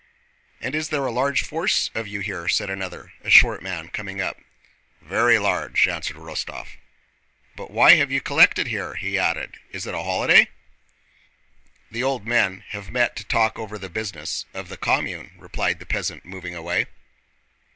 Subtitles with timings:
[0.59, 4.19] "And is there a large force of you here?" said another, a short man, coming
[4.19, 4.39] up.
[4.99, 6.69] "Very large," answered Rostóv.
[7.55, 9.57] "But why have you collected here?" he added.
[9.71, 10.47] "Is it a holiday?"
[11.91, 15.85] "The old men have met to talk over the business of the commune," replied the
[15.85, 16.87] peasant, moving away.